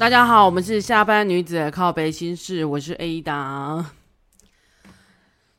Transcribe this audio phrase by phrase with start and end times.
[0.00, 3.84] 大家好，我们是下班女子的靠北心事，我是 Ada。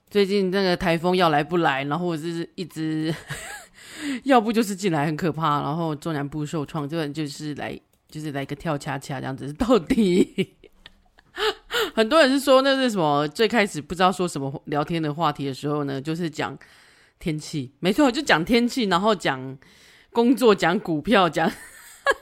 [0.10, 3.14] 最近那个台风要来不来，然后我就是一直，
[4.26, 7.80] 要不就是进来很可怕，然后中南部受创，这就是来
[8.10, 9.54] 就是来个跳恰恰这样子。
[9.54, 10.56] 到底
[11.94, 13.28] 很多人是说那是什么？
[13.28, 16.58] 最开始不知道说什么聊天的话题的时候呢，就是讲
[17.20, 19.56] 天气，没错，就讲天气，然后讲
[20.12, 21.52] 工作，讲股票，讲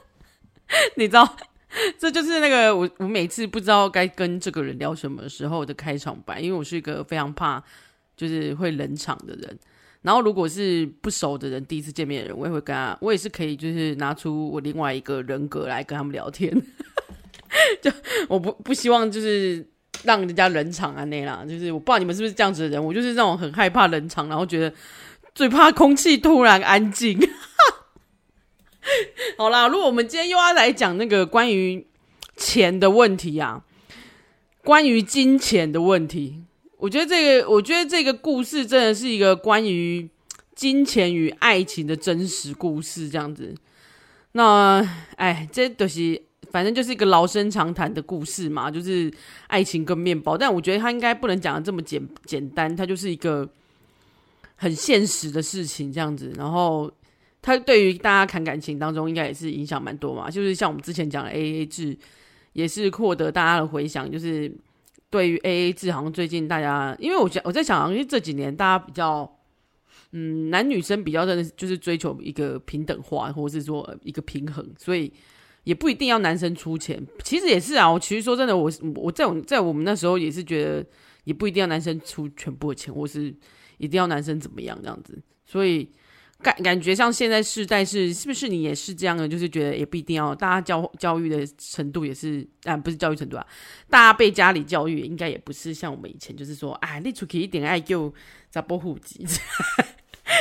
[0.97, 1.37] 你知道。
[1.99, 7.63] 这就是那个我我每次不知道该跟这个人聊什么时候的开场白，因为我是一个非常怕
[8.17, 9.59] 就是会冷场的人。
[10.01, 16.49] 然后如果是不熟的人，第一次见面的人，我也会跟他，我也是可以就是拿出我另外一个人格来跟他们聊天。
[17.81, 17.91] 就
[18.27, 19.65] 我不不希望就是
[20.03, 24.73] 让人家冷场啊那啦，就是我不知道你们是不是这样子的人，我就是那种很害怕冷场，然后觉得
[25.35, 27.19] 最怕空气突然安静。
[29.37, 31.85] 好啦，如果我们今天又要来讲那个关于
[32.37, 33.63] 钱的问题啊，
[34.63, 36.41] 关于金钱的问题，
[36.77, 40.09] 我觉得这个，我觉得这个故事真的是一个关于
[40.55, 43.53] 金钱与爱情的真实故事，这样子。
[44.31, 46.21] 那，哎，这都是
[46.51, 49.11] 反正就是一个老生常谈的故事嘛，就是
[49.47, 50.37] 爱情跟面包。
[50.37, 53.47] 但我觉得他应该不能讲的这么简简单，它就是一个
[54.55, 56.33] 很现实的事情，这样子。
[56.37, 56.89] 然后。
[57.41, 60.29] 他对于大家谈感情当中，应该也是影响蛮多嘛。
[60.29, 61.97] 就是像我们之前讲的 AA 制，
[62.51, 64.11] 也是获得大家的回响。
[64.11, 64.53] 就是
[65.09, 69.39] 对于 AA 制，好像最近大家，因为我想我在想，因为这几年大家比较，
[70.11, 75.09] 嗯，男女生比较的，就是追求一个平等化，或者是说一个平衡，所以
[75.63, 77.01] 也不一定要男生出钱。
[77.23, 80.85] 其实也是啊，我其实说真的，我我在我在我们那时候也是觉得，
[81.23, 83.33] 也不一定要男生出全部的钱，或是
[83.77, 85.89] 一定要男生怎么样这样子，所以。
[86.41, 89.27] 感感觉像现在世代是是不是你也是这样的？
[89.27, 93.45] 就是觉得也不一定要，大家教教育的程度也是啊，不是教育程度啊，
[93.89, 98.13] 大家被家里教育应该也不是像我们以前，就是说，哎，你出去一点爱就
[98.49, 99.25] 咋不户籍？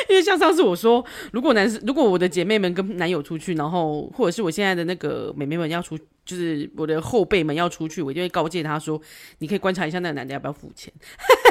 [0.08, 9.00] 因为像上次我说，如果男生，如果我的姐妹们跟男友出去，然后或者是我现在的那个妹妹们要出，就是我的后辈们要出去，我就会告诫他说，
[9.38, 10.92] 你可以观察一下那个男的要不要付钱。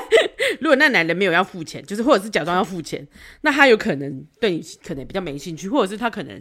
[0.61, 3.05] 如果那男人没有要付钱，就是或者是假装要付钱，
[3.41, 6.39] 那他有可能对你可能比较没兴趣，或者是他可能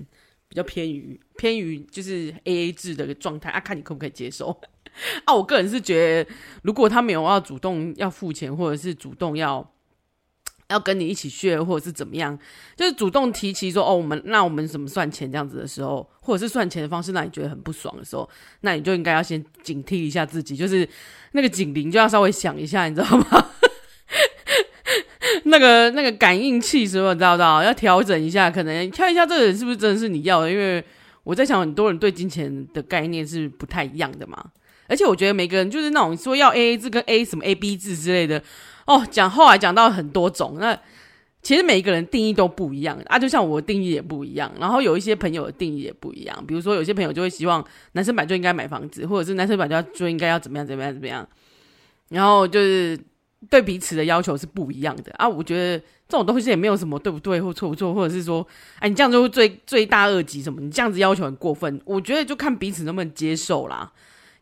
[0.48, 4.58] 比较偏于偏于就是 AA 制的状态啊，看你可不可以接受
[5.26, 5.34] 啊？
[5.34, 6.30] 我个人是觉得，
[6.62, 9.68] 如果他没有要主动要付钱，或者是主动要
[10.68, 12.36] 要跟你一起去或者是怎么样，
[12.76, 18.28] 就是主动提起说哦，我们那我们怎么算钱这样子的时候，或者是算钱的方式让你觉得很不爽的时候，
[18.62, 20.88] 那你就应该要先警惕一下自己，就是
[21.32, 23.50] 那个警铃就要稍微响一下，你知道吗？
[25.44, 27.62] 那 个那个感应器是不是知道不知道？
[27.62, 30.50] 要调整一下，可能看一下这个人是不是真的是你要的。
[30.50, 30.82] 因为
[31.22, 34.44] 我在想，很多人对金钱的概念是不太一样的嘛。
[34.88, 38.40] 而且我觉得每个人就是那种说要 AA 制跟 A 什么 AB 制之类的
[38.86, 40.56] 哦，讲后来讲到很多种。
[40.58, 40.78] 那
[41.42, 44.50] 其实每一个人定义都不一样啊，就像我定义也不一样。
[44.58, 46.44] 然后有一些朋友的定义也不一样。
[46.46, 51.28] 比如说有些朋友就会希望男生版就应该买房子，或者是男生本来就就应该要怎么样怎么样怎么样。
[52.08, 52.98] 然后就是。
[53.50, 55.28] 对彼此的要求是不一样的啊！
[55.28, 58.44] 我觉得这种东西也没有什么对不对或错不错，或者是说，
[58.78, 60.58] 哎，你这样就会罪罪大恶极什么？
[60.60, 61.80] 你这样子要求很过分。
[61.84, 63.92] 我觉得就看彼此能不能接受啦，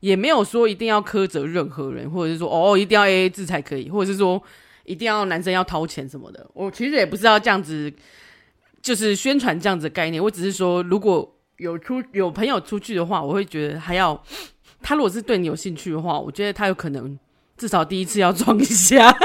[0.04, 4.42] 也没有说一定要苛责任何人，或者是说哦，一定要 AA 制才可以，或者是说
[4.84, 6.46] 一定要男生要掏钱什么的。
[6.52, 7.90] 我其实也不是要这样子，
[8.82, 10.22] 就是宣传这样子的概念。
[10.22, 14.22] 我只是说，如果有出有朋友出去的话，我会觉得还要
[14.82, 17.18] 他如果是对你有兴趣的话，我觉得他有可能。
[17.56, 19.16] 至少第一次要装一下，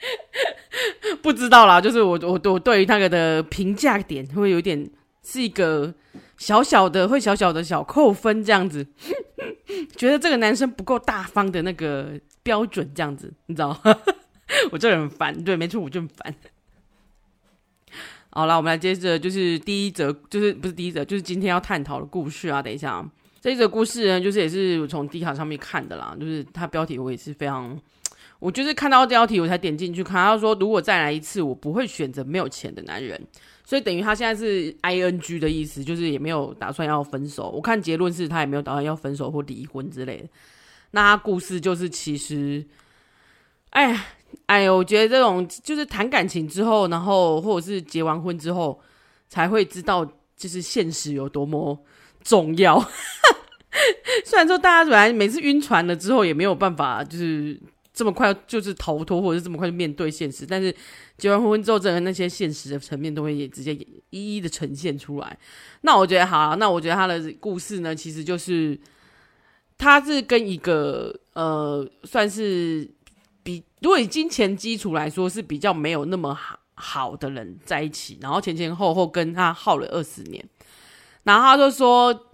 [1.22, 1.80] 不知道啦。
[1.80, 4.90] 就是我我我对于那个的评价点会有点
[5.26, 5.92] 是一个
[6.38, 8.86] 小小的会小小的小扣分这样子，
[9.96, 12.12] 觉得这个男生不够大方的那个
[12.44, 13.76] 标准这样子，你知道？
[14.70, 16.32] 我这人很烦，对，没错，我就很烦。
[18.30, 22.62] 好了，我们来接着就是第一则，就是不是第一则，就是今天要探讨的故事啊。
[22.62, 23.10] 等一下啊。
[23.40, 27.76] 这一则故事呢，就是也是我从 D 卡上面看的啦，就是它标题我也是非常，
[28.38, 30.14] 我就是看到标题我才点进去看。
[30.14, 33.20] 他说如果再来一次，我不会选择没有钱的男人，
[33.68, 37.50] 所以等于他现在是 ing 的意思，就是也没有打算要分手。
[37.50, 40.28] 我看结论是他也没有打算要分手或离婚之类的。
[40.92, 42.64] 那他故事就是其实，
[43.70, 44.04] 哎呀，
[44.46, 48.80] 哎呦，我觉得这种就是谈感情之后，然后或者是结完婚之后，
[49.28, 50.04] 才会知道
[50.36, 51.76] 就是现实有多么
[52.22, 52.78] 重要。
[54.24, 57.60] 虽然说大家本来每次晕船了之后也没有办法，就是
[57.96, 60.72] 这么快就是逃脱，或者是这么快就面对现实，但是
[61.16, 63.72] 结完婚之后，整个那些现实的层面都会也直接
[64.10, 65.38] 一一的呈现出来。
[65.80, 68.78] 那我觉得好，那我觉得他的故事呢，其实就是
[69.78, 72.86] 他是跟一个呃，算是
[73.42, 80.46] 比如果以金钱基础来说是比较没有那么好好的人在一起，然后前前后后跟他耗了二十年，
[81.22, 82.26] 然后他就说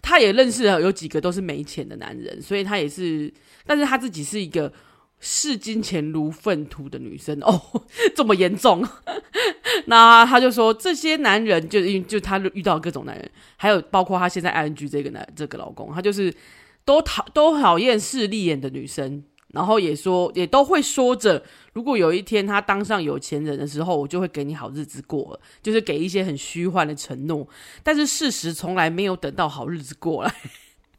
[0.00, 3.30] 他也认识了有几个都是没钱的男人，所以他也是，
[3.66, 4.72] 但是他自己是一个。
[5.18, 7.60] 视金钱如粪土的女生哦，
[8.14, 8.86] 这么严重？
[9.86, 16.32] 那他就说，这些男人就因就他遇到各种男人，还有包括他现在 ING 这个男这个老公，他就是
[16.84, 19.22] 都讨都讨厌势利眼的女生，
[19.52, 21.42] 然后也说也都会说着，
[21.72, 27.46] 如果有一天他当上有钱人的时候，我就会给你好日子过了，就是给一些很虚幻的承诺，
[27.82, 30.34] 但是事实从来没有等到好日子过来。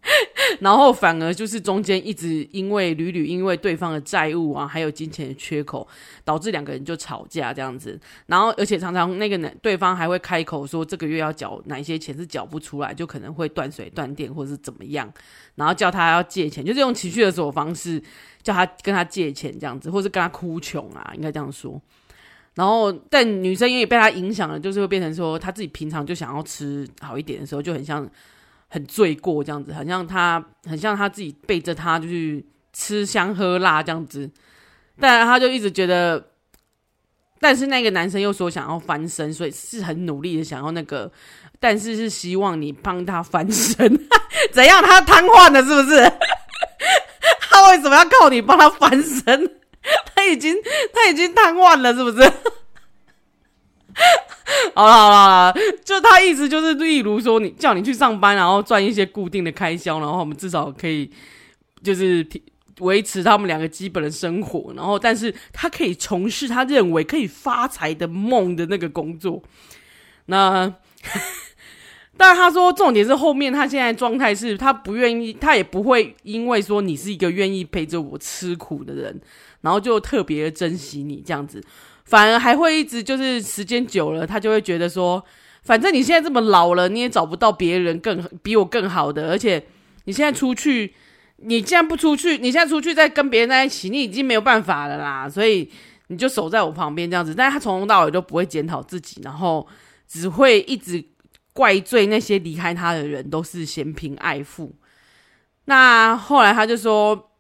[0.62, 5.86] 然后反而就是中间一直因为屡屡因为对方的债务啊，还有金钱的缺口，
[6.24, 8.00] 导致两个人就吵架这样子。
[8.28, 15.12] 然后而且常常那个男对方还会开口说这个月要缴哪些钱是缴不出来，就可能会断水断电或者是怎么样，
[15.56, 18.02] 然后叫他要借钱，就是用情绪勒索方式
[18.42, 21.82] 叫他跟他借钱这样子，或是跟他哭穷啊，应该这样说。
[22.56, 28.10] 然后但女生因为被他影响了，就是会变成说他自己平常就想要吃好一点的时候，就很像。
[28.68, 34.30] 很罪过这样子，很像他，很像他自己背着他就去吃香喝辣这样子，
[35.00, 36.32] 但他就一直觉得，
[37.40, 41.12] 但是那个男生又说想要翻身，所以是很努力的想要那个，
[41.60, 44.08] 但是是希望你帮他翻身，
[44.52, 44.82] 怎样？
[44.84, 46.12] 他瘫痪了是不是？
[47.50, 49.24] 他为什么要靠你帮他翻身？
[50.14, 50.56] 他已经
[50.94, 52.32] 他已经瘫痪了是不是？
[54.74, 55.54] 好了好了，
[55.84, 61.12] 就他意思就是，例如说你叫你去上班，然后赚一些固定的开销，然后我们至少可以
[61.84, 62.26] 就是
[62.80, 69.44] 维持他们两个基本的生活，然后但是他可以从事他认为可以发财的梦的那个工作。
[70.28, 70.74] 那，
[72.16, 79.20] 但他说重点是后面他现在状态是他不愿意，他也不会因为说你是一个愿意陪着我吃苦的人，
[79.60, 81.62] 然后就特别珍惜你这样子。
[82.08, 85.22] 反而还会一直就是时间久了，他就会觉得说，
[85.64, 89.62] 反正你现在这么老了，你也找不到别人更比我更好的，而且
[90.06, 90.94] 你现在出去，
[91.36, 95.70] 你既然不出去，你现在出去再跟别人在一起，你已经没有办法了啦，所以
[96.08, 97.36] 你就守在我旁边这样子。
[97.36, 99.68] 但是他从头到尾都不会检讨自己，然后
[100.08, 101.04] 只会一直
[101.52, 104.74] 怪罪那些离开他的人都是嫌贫爱富。
[105.66, 107.32] 那后来他就说，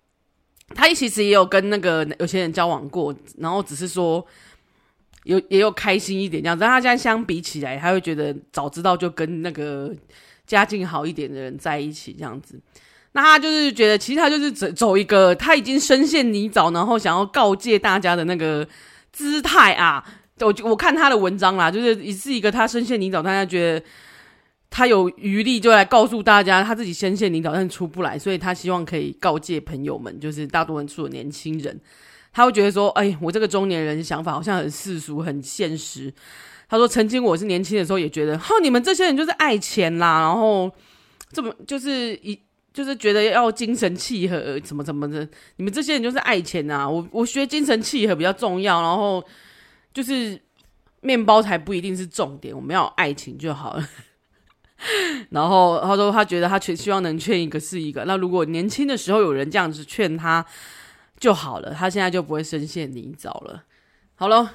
[0.76, 4.28] 他其实也有跟那个有钱人交往过，然后只是说。
[5.28, 9.94] 有也有开心一点这样子，但他现在相比起来，他会觉得早知道就跟那个
[10.46, 12.60] 家境好一点的人在一起这样子。
[13.12, 18.68] 那他就是觉得，其实他就是走走一个他已经深陷泥沼，然后想要告诫大家的那个
[19.12, 20.04] 姿态啊。
[20.40, 23.86] 我我看他的文章啦，就是是一个他深陷泥沼，大家觉得
[24.70, 31.80] 他有余力就来告诉大家他自己深陷泥沼，但出不来，所以他希望可以告诫朋友们，就是大多数的年轻人。
[32.38, 36.14] 他会觉得说：“哎，我这个中年人想法好像很世俗、很现实。”
[36.70, 40.72] 他说：“曾经我是年轻的时候也觉得，哈，你们这些人就是爱钱啦，然后
[41.32, 42.40] 这么就是一
[42.72, 46.88] 就是觉得要精神契合，怎么怎么的，你们这些人就是爱钱呐。
[46.88, 49.24] 我我学精神契合比较重要，然后
[49.92, 50.40] 就是
[51.02, 53.90] 面包才不一定是重点，我们要爱情就好了。
[55.32, 58.06] 然后他说他觉得他劝希望能劝一个是一个。
[58.06, 60.46] 那如果年轻的时候有人这样子劝他。”
[61.20, 63.64] 就好了，他现在就不会深陷泥沼了。
[64.16, 64.54] 好了，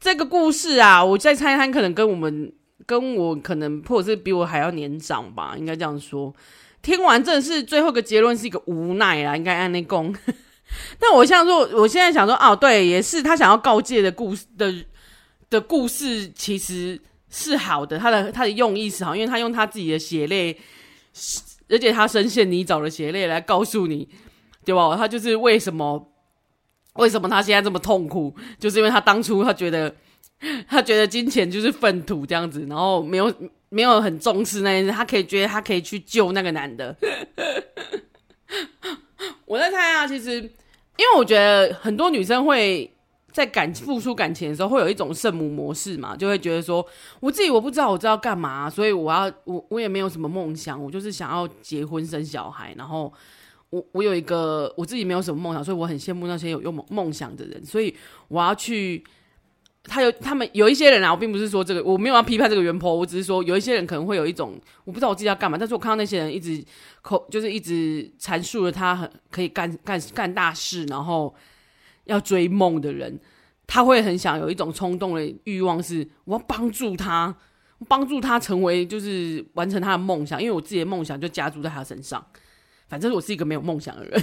[0.00, 2.52] 这个故事啊，我在猜猜，可能跟我们
[2.86, 6.34] 跟我可能或者是比我还要年长吧，应该这样说。
[6.80, 10.14] 听完真的是最后个结论是一个无奈啊，应该按那讲。
[10.98, 14.74] 但我像说，我现在想说，哦，对，也是他想要告诫的故事的
[15.50, 20.58] 的故事，其实是好的，他的他的用意是好，因为他用他自己的血泪，
[21.68, 24.08] 而且他深陷泥沼的血泪来告诉你。
[24.64, 24.96] 对吧？
[24.96, 26.08] 他就是为什么？
[26.96, 28.36] 为什么他现在这么痛苦？
[28.58, 29.90] 就是因为他当初他觉得，
[30.68, 33.34] 他觉得金钱就是粪土这样子，然后没有
[33.70, 34.92] 没有很重视那件事。
[34.92, 36.94] 他可以觉得他可以去救那个男的。
[39.46, 42.94] 我在猜啊，其实因为我觉得很多女生会
[43.32, 46.86] 在感付出感情的时候，会有一种圣母模式嘛，就会觉得说，
[47.20, 53.10] 我自己我不知道我知道干嘛，所以我要我我也没有什么梦想，我就是想要结婚生小孩，然后。
[53.72, 57.64] 我我有一个我自己没有什么梦想，所以我很羡慕那些有有梦梦想的人。
[57.64, 57.94] 所以
[58.28, 59.02] 我要去，
[59.84, 66.62] 他有他们有一些人啊，我并不是说这个，我没有要批判这个原 PO，我只是说有一些人可能会有一种我不知道我自己要干嘛，但是我看到那些人一直
[67.00, 71.34] 口就是一直阐述了他很可以干干干大事，然后
[72.04, 73.18] 要追梦的人，
[73.66, 77.34] 他会很想有一种冲动的欲望，是我要帮助他，
[77.88, 82.22] 帮助他成为就是完成他的梦想，因为我自己的梦想就加注在他身上。
[82.92, 84.22] 反正我是一个没有梦想的人。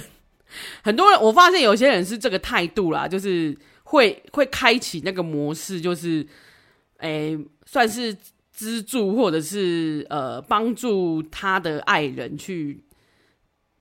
[0.84, 6.24] 很多人，我发现有些人是这个态度啦，就是会会开启那个模式，就是，
[6.98, 7.36] 诶，
[7.66, 8.16] 算是
[8.52, 12.84] 资助或者是呃帮助他的爱人去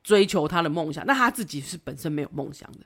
[0.03, 2.79] 追求他的梦想，那他自己是本身没有梦想的。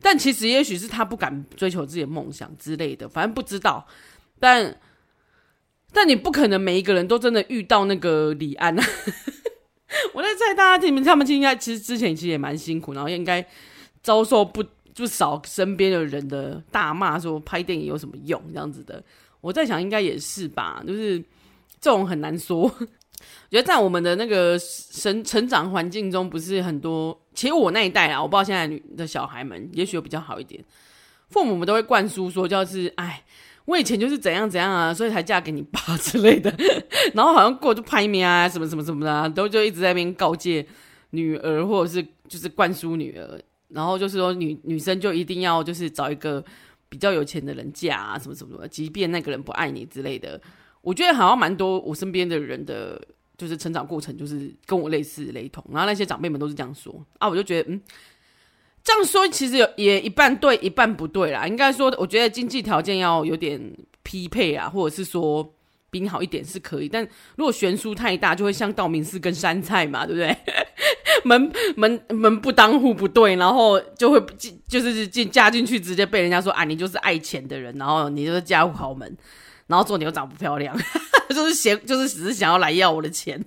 [0.00, 3.84] 但其实也许是他不敢追求自己的梦想之类的，反正不知道。
[4.38, 4.80] 但
[5.92, 8.76] 但你不可能每一个人都真的遇到那个李安。
[10.14, 13.44] 我在猜，大家听他们，应该其实之前其实也蛮辛苦，然后应该
[14.02, 14.64] 遭受不
[14.94, 19.02] 不少身边的人的大骂，说拍电影有什么用这样子的。
[19.40, 21.18] 我在想，应该也是吧，就是
[21.80, 22.62] 这种很难说。
[22.70, 27.18] 我觉得在我们的那个成成长环境中，不是很多。
[27.34, 30.64] 其实我那一代啊，我不知道现在的小孩们，也许比较好一点。
[31.28, 33.22] 父母们都会灌输说，就是哎。
[33.66, 36.54] 我以前就是怎样怎样啊，所以才嫁给你爸 之类的，
[37.14, 40.66] 然后好像过就拍面啊，什么什么什么的，都就一直在那边告诫
[41.10, 46.44] 女儿，或者是就是灌输女儿，然后就是说女女生就一定要就是找一个
[46.88, 50.40] 比较有钱的人嫁啊，什么什么的，即便那个人不爱你之类的。
[50.82, 53.00] 我觉得好像蛮多我身边的人的，
[53.38, 57.80] 就是成长过程就是跟我类似雷同，然后那些长辈们都是这样说啊，我就觉得嗯。
[58.84, 61.48] 这样说其实有也一半对一半不对啦。
[61.48, 63.58] 应该说，我觉得经济条件要有点
[64.02, 65.54] 匹配啊，或者是说
[65.90, 66.88] 比你好一点是可以。
[66.88, 67.02] 但
[67.36, 70.36] 如果悬殊太大，就会像道明寺跟杉菜嘛，对不对？
[71.24, 79.16] 门门门不当户不对，然后就会进就是进嫁进去，直接被人家说啊，你就是爱钱的人，然后你就是嫁入豪门，
[79.66, 80.76] 然后做牛长不漂亮，
[81.30, 83.42] 就是嫌就是只是想要来要我的钱。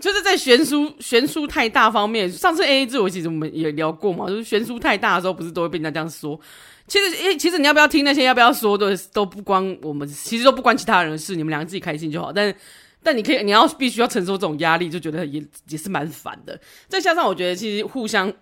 [0.00, 6.38] 就是在悬殊悬殊太大方面，上次 AA 制我其实我们也聊过嘛，就是悬殊太大的时候，不是都会被人家这样说。
[6.86, 12.32] 其实，诶，其实你要不要听那些要不要说的，都不关我们，其实都不关其他人的事，你们两个自己开心就好。
[12.32, 12.54] 但
[13.02, 16.60] 但你可以，你要必须要承受这种压力，就觉得也也是蛮烦的。
[16.86, 18.32] 再加上我觉得，其实互相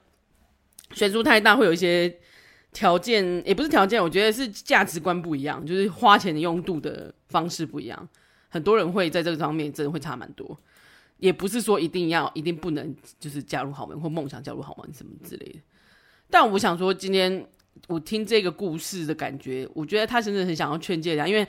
[0.93, 2.15] 悬殊太大，会有一些
[2.73, 8.09] 条件，也不是条件，我觉得是价值观不一样，就是花钱的用度的方式不一样。
[8.51, 10.59] 很多人会在这个方面真的会差蛮多。
[11.25, 15.59] 也不是说一定要、一定不能，就是嫁入豪门或梦想嫁入豪门什么之类的。
[16.29, 17.47] 但我想说，今天
[17.89, 21.47] 我听这个故事的感觉，我觉得他真的很想要劝诫人家，因为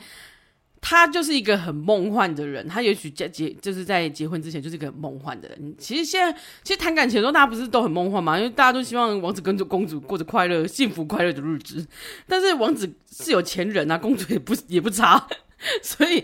[0.79, 2.65] 他就是一个很梦幻的人。
[2.69, 5.75] 他也许结结就是在结婚之前就是一个很梦幻的人。
[5.77, 8.37] 其实现在，其实谈感情的时候，大家不是都很梦幻吗？
[8.37, 11.85] 因为大家都希望王子跟着公主过着快乐、幸福、快乐的日子。
[12.25, 15.27] 但是王子是有钱人啊，公主也不也不差，
[15.83, 16.23] 所以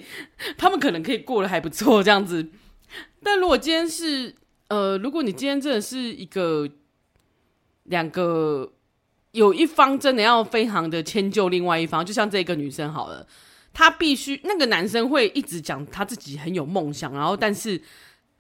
[0.58, 2.48] 他们可能可以过得还不错，这样子。
[3.24, 4.34] 但如果今天是，
[4.68, 6.68] 呃，如果你今天真的是一个
[7.84, 8.72] 两个
[9.32, 13.26] 有一方真的要非常的迁就另外一方，就像这个女生好了，
[13.74, 17.82] 她必须那个男生会一直讲他自己很有梦想，然后但是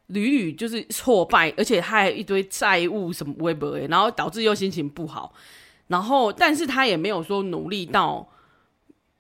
[0.08, 5.34] 屡屡就是挫败，而且他还一堆债务什么微博，然后导致又心情不好，
[5.88, 8.28] 然后但是他也没有说努力到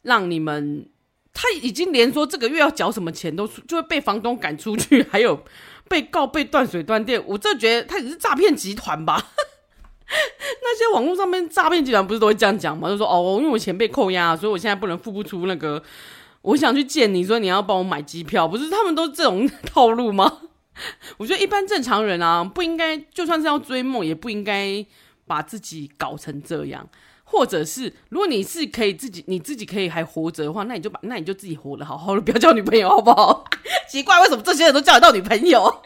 [0.04, 0.88] 让你们。
[1.34, 5.44] 他已经连说这个月要缴什么钱都就会被房东赶出去，还有
[5.88, 7.24] 被告被断水断电。
[7.26, 9.32] 我真的觉得他只是诈骗集团吧？
[10.62, 12.90] 那些网络上面诈骗集团不是都会这样讲吗？
[12.90, 15.82] 就说哦，因为我钱被扣押，所以我现在不能付不出那个。
[16.42, 20.40] 我想去见你，所以你要帮我买机票，不是他们都这种 套路吗？
[21.18, 24.84] 我觉得一般正常人啊，不应该就算是要追梦，也不应该
[25.28, 26.90] 把自己搞成这样。
[27.32, 33.46] 或者是，如果你是可以自己，你自己可以还活着的话，那你就把，那你就自己活得好好的，不要交女朋友，好不好？
[33.90, 35.82] 奇怪，为什么这些人都交得到女朋友？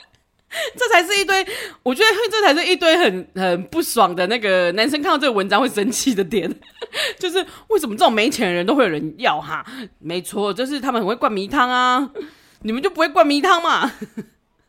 [0.76, 1.46] 这才是一堆，
[1.84, 6.50] 我觉得这才是一堆很很不爽的那个男生看到这个文章会生气的点，
[7.20, 9.66] 就是为什么这种没钱的人都会有人要哈？
[10.00, 12.10] 没错，就是他们很会灌迷汤啊，
[12.64, 13.92] 你们就不会灌迷汤嘛？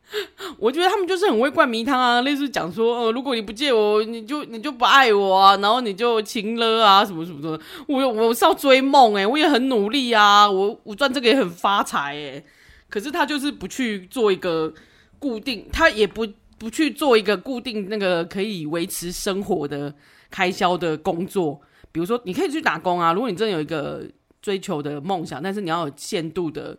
[0.58, 7.60] 我觉得他们就是很会灌迷汤啊，类似讲说，呃，如果你不借我，你就你就不爱我啊，然后你就情了啊，什么什么的。
[7.88, 12.44] 我我是要追梦诶，我也很努力啊，我我赚这个也很发财诶。
[12.88, 14.72] 可是他就是不去做一个
[15.18, 19.92] 固定，他也不不去做一个固定那个可以维持生活的
[20.30, 21.60] 开销的工作。
[21.90, 24.04] 比如说，你可以去打工啊，如果你真的有一个
[24.40, 26.78] 追求的梦想，但是你要有限度的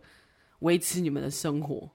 [0.60, 1.90] 维持你们的生活。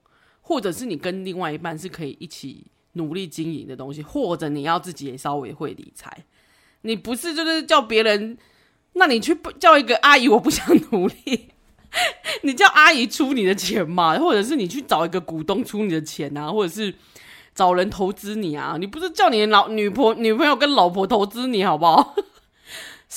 [0.46, 6.24] 或者是你跟另外一半是可以一起努力经营的东西，或者你要自己也稍微会理财，
[6.82, 8.36] 你不是就是叫别人，
[8.92, 11.48] 那你去叫一个阿姨，我不想努力，
[12.42, 16.94] 你叫阿姨出你的钱嘛，或者是你去找一个股东出你的钱啊，或者是
[17.54, 22.14] 找人投资你啊，你不是叫你老女婆女朋友跟老婆投资你好不好？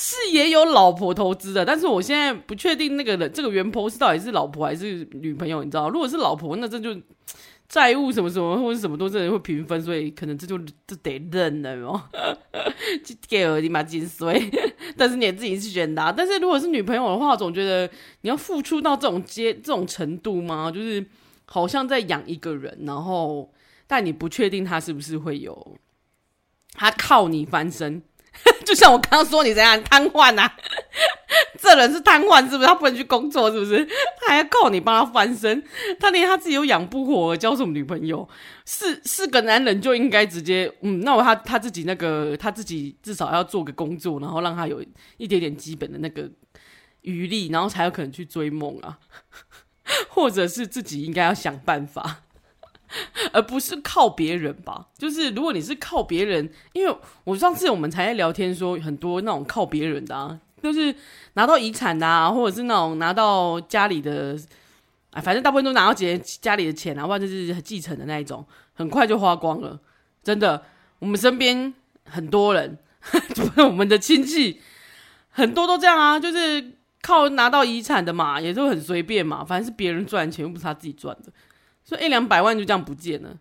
[0.00, 5.90] 是也有老婆投资的，但是我现在不确定那个人这个原 po 是到底是老婆还是女朋友，你知道？
[5.90, 6.96] 如果是老婆，那这就
[7.68, 12.00] 债务什么什么或者什么都真的会平分，所以可能这就这得认了哟。
[13.28, 14.48] 给我你妈金水，
[14.96, 16.14] 但是你自己是选的。
[16.16, 17.90] 但是如果是女朋友的话，总觉得
[18.20, 20.70] 你要付出到这种阶这种程度吗？
[20.70, 21.04] 就是
[21.46, 23.52] 好像在养一个人，然后
[23.88, 25.76] 但你不确定他是不是会有，
[26.74, 28.00] 他靠你翻身。
[28.64, 30.56] 就像我刚刚说，你怎样瘫痪啊？
[31.60, 32.66] 这人是瘫痪，是不是？
[32.66, 33.84] 他不能去工作，是不是？
[34.20, 35.62] 他还要靠你帮他翻身，
[35.98, 38.28] 他连他自己都养不活，交什么女朋友？
[38.64, 44.82] 是是个男人就应该直接，嗯，那我他他自己那个他自己至少要做个工作，然后让他有
[45.16, 46.30] 一点点基本的那个
[47.02, 48.98] 余力，然后才有可能去追梦啊，
[50.08, 52.22] 或者是自己应该要想办法。
[53.32, 54.86] 而不是靠别人吧？
[54.96, 60.94] 就是如果你是靠别人，因为我上次我们才在聊天说，很多那种靠别人的啊，就是
[61.34, 64.38] 拿到遗产的啊，或者是那种拿到家里的，
[65.10, 69.78] 啊，反正大部分都拿到姐家里的钱啊，或者是继承的那一种，很快就花光了。
[70.22, 70.62] 真的，
[70.98, 71.72] 我们身边
[72.04, 72.78] 很多人，
[73.56, 74.60] 我们的亲戚
[75.30, 81.32] 很多都这样啊，就是靠拿到遗产的嘛，也都很随便嘛，反正是别人赚钱，又不是他自己赚的。
[81.88, 83.34] 所以一两百万就这样不见了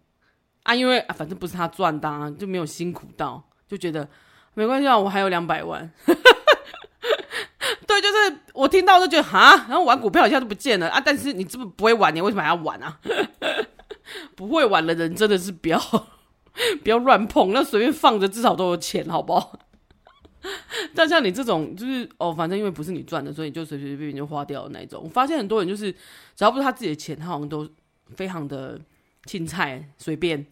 [0.63, 0.74] 啊！
[0.74, 4.08] 因为，反正不是他赚的啊，就没有辛苦到，就觉得
[4.54, 5.92] 没关系啊，我还有两百万。
[7.86, 11.01] 对，就是我听到就觉得哈，然后玩股票一下就不见了啊！
[11.04, 12.98] 但是你这么不会玩，你为什么还要玩啊？
[14.38, 15.77] 不会玩的人真的是不要
[16.84, 19.60] 不要乱碰，那随便放着至少都有钱，好不好？
[20.96, 25.01] 但像你这种就是哦，反正因为不是你赚的，所以你就随随便便就花掉的那一种。
[25.04, 27.70] 我发现很多人就是只要不是他自己的钱，他好像都。
[28.16, 28.80] 非常的
[29.26, 30.46] 青菜随便，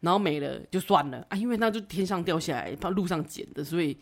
[0.00, 3.96] 然后没了就算了啊，因为那就天上掉下来，怕路上捡的，所以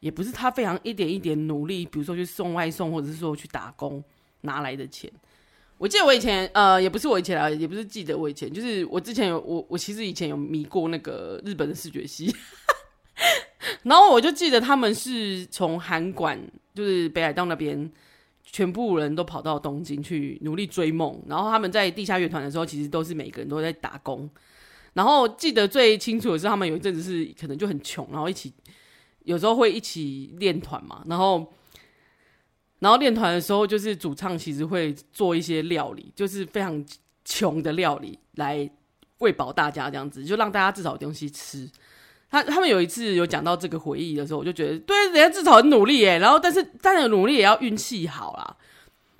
[0.00, 4.02] 也不是他非常一点一点努力，比如说去送外送，或者是说去打工
[4.42, 5.10] 拿来的钱。
[5.78, 12.34] 我记得我以前呃，也不是我以前啊，也不是记得我以前，就是我之前有我我其实以前有迷过那个日本的视觉系，
[13.84, 16.40] 然后我就记得他们是从函馆，
[16.74, 17.90] 就是北海道那边。
[18.48, 24.28] 全部人都跑到东京去努力追梦，然后他们在地下乐团的时候，其实都是每个人都在打工。
[24.94, 28.50] 然后记得最清楚的是，他们有一阵子是可能就很穷，然后一起
[29.24, 31.02] 有时候会一起练团嘛。
[31.06, 31.52] 然后，
[32.78, 36.82] 然后练团的时候，就是主唱其实会做一些料理，就是非常
[37.24, 38.70] 穷的料理来
[39.18, 41.68] 喂饱大家，这样子就让大家至少有东西吃。
[42.28, 46.18] 他他们有一次有讲到这个回忆的时候，我就觉得，对，人家至少很努力耶。
[46.18, 48.56] 然后，但是当然努力也要运气好啦。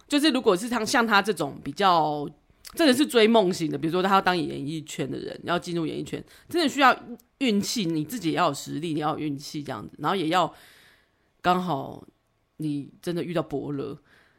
[0.09, 2.29] 就是如果是他像他这种比较
[2.75, 6.97] 真的是追梦型的，比如说他要当演艺圈的人，要进入演艺圈，真的需要
[7.39, 7.85] 运气。
[7.85, 10.53] 你自己也要有实力，你要有运气这样子，然后也要
[11.41, 12.05] 刚好
[12.57, 13.97] 你真的遇到伯乐。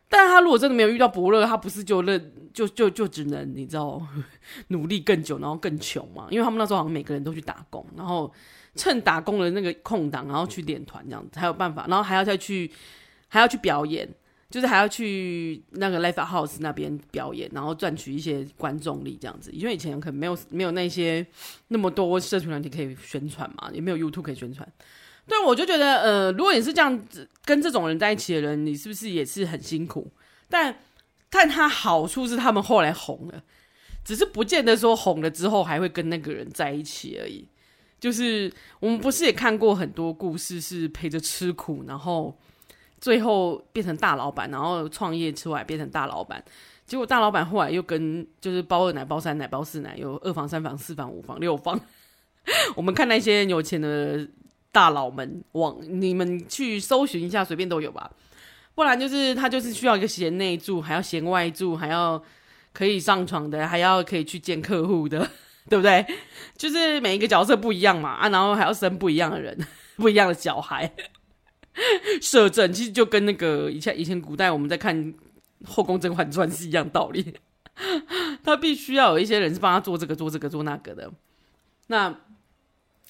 [0.10, 4.02] 但是他如果真的没有遇到伯乐，他不是就认就就就只能你知道
[4.70, 6.28] 努力更久，然后更穷嘛？
[6.30, 8.30] 因为他们那时候好像每个人都去打工，然后。
[8.78, 12.72] 趁打工的那个空档，然后去练团这样子才有办法，然后还要再去，
[13.28, 14.08] 还要去表演，
[14.50, 19.52] 就是还要去那个 live house 那边表演，然后赚取一些观众力这样子。
[19.52, 21.26] 因为以前可能没有没有那些
[21.70, 24.68] 那么多社群软体可以宣传嘛，也没有 YouTube 可以宣传。
[25.28, 30.10] 对，我就觉得，呃，如果你是这样子跟这种人在一起的人，你是不是也是很辛苦？
[30.48, 30.80] 但
[31.30, 33.44] 但他好处是他们后来红了，
[34.06, 37.46] 只是不见得说红了之后还会跟那个人在一起而已。
[38.00, 42.38] 就是我们不是也看过很多故事，是陪着吃苦，然后
[43.02, 46.44] 最后变成大老板，然后创业出来变成大老板，
[46.86, 51.80] 结果大老板后来又跟就是包二奶、包三奶、包四奶，有二房、三房、四房、五房、六房。
[52.76, 54.26] 我们看那些有钱的
[54.72, 58.10] 大佬们，往你们去搜寻一下，随便都有吧。
[58.74, 62.24] 不然就是他就是需要一个贤内助，还要贤外助，还要
[62.72, 65.28] 可以上床的，还要可以去见客户的。
[65.70, 66.06] 对不对？
[66.58, 69.56] 就是每一个角色不一样嘛，啊，然后还要生不一样的人，
[69.98, 70.92] 不一样的小孩，
[72.20, 74.96] 摄政其实就跟那个以前以前古代我们在看
[75.66, 77.36] 《后宫甄嬛传》是一样道理。
[78.44, 81.12] 他必须要有一些人是帮他做这个做这个做那个的。
[81.88, 82.08] 那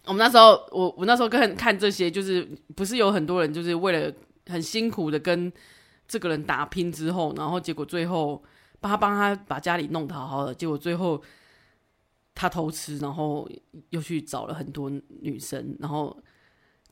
[0.03, 4.13] 我们那时候，我我那时候看看这些，就是不是有很多人就是为了
[4.47, 5.49] 很辛苦的跟
[6.05, 8.43] 这个人打拼之后，然后结果最后
[8.81, 11.23] 帮他帮他把家里弄得好好的，结果最后。
[12.38, 13.50] 他偷吃，然后
[13.89, 16.15] 又去找了很多女生，然后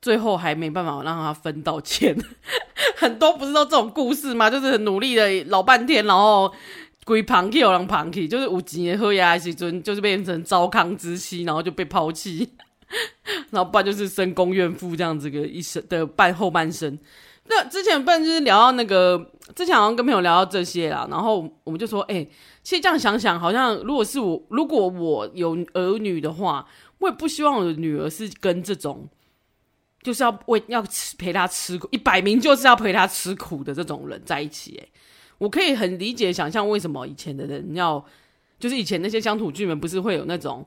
[0.02, 2.18] 最后还没办法让他分到钱。
[2.98, 4.50] 很多不是都这种故事吗？
[4.50, 6.52] 就是很努力的老半天，然后
[7.06, 12.50] 归旁去，有人旁去，就是五级喝牙时尊，就是变成糟糠之妻，然后就被抛弃。
[13.52, 16.98] 然后不然就是深宫怨妇这样子个一生的半后半生。
[17.48, 22.28] 那之前不然就是聊到那个，之前好像跟朋友聊到这些啦，然后我们就说，哎、
[22.64, 29.08] 其实这样想想，好像如果是我，如果我有儿女的话，我也不希望我的女儿是跟这种，
[30.02, 34.80] 就是要为要吃陪她吃苦，一摆明就是要陪她吃苦的这种人在一起。
[34.82, 34.88] 哎，
[35.38, 38.04] 我可以很理解想象为什么以前的人要，
[38.60, 40.66] 就是以前那些乡土剧们不是会有那种，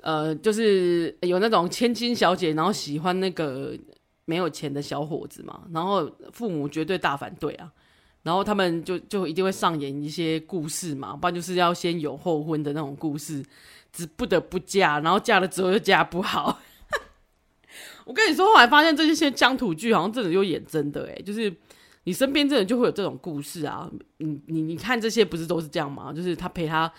[0.00, 3.78] 呃，就是有那种千金小姐，然后喜欢那个。
[4.28, 7.72] 没有钱的小伙子嘛，然后父母绝对大反对啊，
[8.22, 13.42] 然后他们就就一定会上演一些故事嘛，不然就是要先有后婚的那种故事，
[13.90, 16.60] 只不得不嫁，然后嫁了之后又嫁不好。
[18.04, 21.50] 我跟你说，后来发现这些乡土剧好像真的有演真的诶，就是
[22.04, 26.12] 你身边真的就会有这种故事啊，你你你看这些不是都是这样吗？
[26.12, 26.92] 就是他陪他。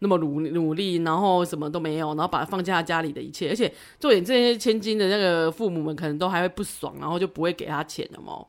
[0.00, 8.44] 那么努努力，然后什么都没有，然后把他放下家里的一切，而且做点这些千金的那个父母们可能都还会不爽，然后就不会给他钱了嘛。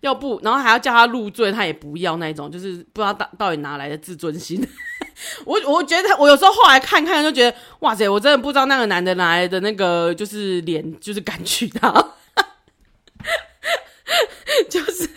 [0.00, 4.66] 要不，然后还要叫他入赘，他也不要那种，就是不知道到到底哪来的自尊心。
[5.44, 12.14] 我我觉得我有时候后来看看就觉得，哇塞，我真的不知道那个男的哪来的那个就是脸，就是敢娶她，
[14.68, 15.08] 就是。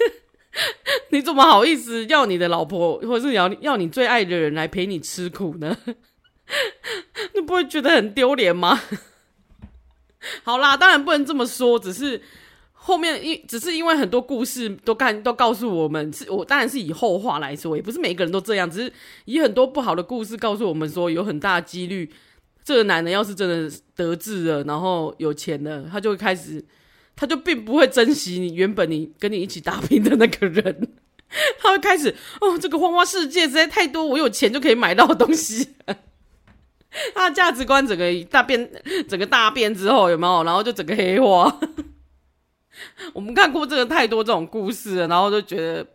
[1.13, 5.78] 你怎么好意思要你的老婆，或者是要要你最爱的人来陪你吃苦呢？
[7.36, 8.82] 你不会觉得很丢脸吗？
[10.43, 12.19] 好啦，当然不能这么说，只是
[12.71, 18.91] 后面因只是因为很多故事都干都告诉我们，是我当然是以后话来说，也不是每个人都这样，只是
[19.26, 22.12] 以很多不好的故事告诉我们说，有很大的几率，
[22.63, 26.65] 这个男人要是真的得志了，然后有钱了，他就会开始。
[27.15, 30.95] 他就并不会珍惜你原本你跟你一起打拼的那个人，
[31.60, 35.76] 他会开始哦，这个花花世界实在太多，我有钱就可以买到的东西。
[37.15, 38.72] 他的价值观整个大变，
[39.10, 40.43] 整个大变之后有没有？
[40.43, 41.60] 然后就整个黑化。
[43.13, 45.86] 我们看过这个太多这种故事了，然后就觉得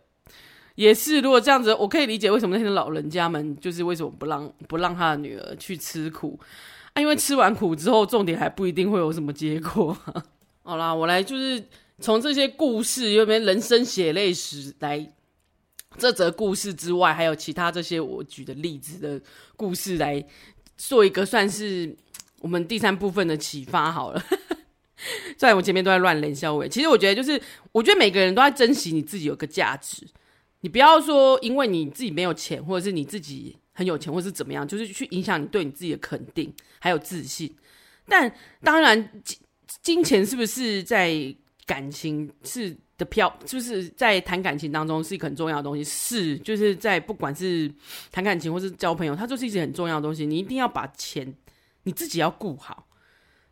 [0.75, 1.21] 也是。
[1.21, 6.37] 如果这样子，我可以理解为什么那些老人家们就是为什么不让不让他的女儿去吃苦
[6.93, 7.01] 啊？
[7.01, 9.95] 因为吃完苦之后，重点还不一定会有什么结果。
[10.63, 11.63] 好啦，我来就是
[11.99, 15.05] 从这些故事，有没有人生血泪史来
[15.97, 19.21] 这则故事之外，还有其他这些我举的例子的
[19.55, 20.23] 故事来
[20.77, 21.95] 做一个算是
[22.39, 24.23] 我们第三部分的启发好了。
[25.37, 30.05] 虽然我前面都在乱冷笑话，其实我觉得就是，我觉得每个人都在珍惜你自己有个价值，
[30.61, 37.55] 你不要说因为你自己没有钱，或者是你自己很有钱，或是怎么样，就是去影响你对你自己的肯定还有自信。
[38.07, 39.09] 但当然。
[39.83, 41.13] 金钱是不是在
[41.67, 45.83] 感情是的票，就是在谈感情当中是一个很重要的东西。
[45.83, 47.71] 是，就是在不管是
[48.11, 50.25] 谈感情或是交朋友，它就是一件很重要的东西。
[50.25, 51.33] 你一定要把钱
[51.83, 52.87] 你自己要顾好，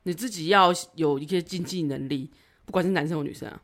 [0.04, 2.30] 你自己要有一些经济能力，
[2.66, 3.60] 不管是男生或女生啊。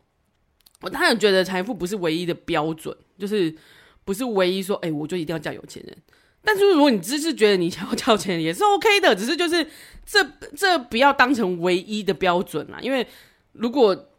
[0.82, 3.54] 我当然觉得财富不是唯一的标准，就是
[4.06, 5.98] 不是唯一说，哎、我就一定要嫁有钱人。
[6.41, 9.67] 但是如果你只是觉得你想要交钱也是 OK 的，只是就是
[10.06, 12.80] 这这不要当成唯一的标准啦。
[12.82, 13.06] 因为
[13.54, 14.10] 如果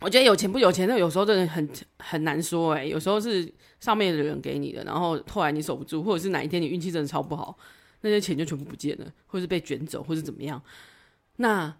[0.00, 7.56] 我觉得有钱不有钱，那有时候真的很很难说哎、有时候是上面的人给你的，然后后来你守不住，或者是哪一天你运气真的超不好，
[8.00, 10.60] 那些钱就全部不见了，或是被卷走，或是怎么样。
[11.36, 11.74] 那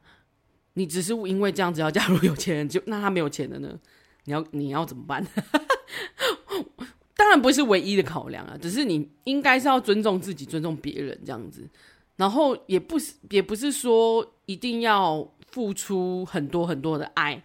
[0.74, 3.78] 你只是因为这样子要嫁入有钱人，就那他没有钱的呢？
[4.24, 5.26] 你要你要怎么办？
[7.16, 11.68] 当然不是唯一的考量啊，只是你应该是要尊重自己，尊重别人这样子，
[12.16, 17.42] 然后也不是也不是说一定要付出很多很多的爱，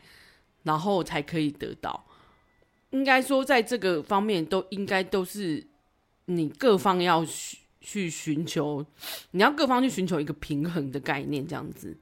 [0.65, 2.05] 然后才可以得到。
[2.89, 5.65] 应该说在这个方面都应该都是
[6.25, 7.25] 你各方要
[7.79, 8.85] 去寻求，
[9.31, 11.97] 你要各方去寻求一个平衡的概念这样子。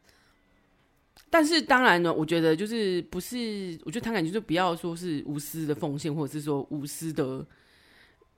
[1.30, 7.46] 但是当然呢，我觉得就是不是，我觉得谈感情就不要说是无私的奉献，或者是说无私的。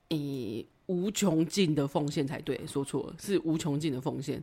[0.09, 4.41] 以无穷尽的奉献才对，说错了，是无穷尽的奉献。